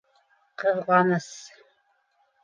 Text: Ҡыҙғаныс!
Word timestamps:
Ҡыҙғаныс! 0.61 1.27